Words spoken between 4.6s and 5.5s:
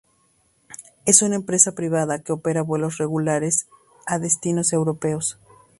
europeos.